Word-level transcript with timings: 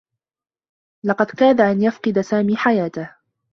لقد 1.05 1.25
كاد 1.25 1.61
أن 1.61 1.81
يفقد 1.81 2.19
سامي 2.21 2.55
حياته. 2.57 3.15